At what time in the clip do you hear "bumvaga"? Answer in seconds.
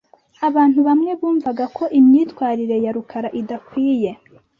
1.19-1.65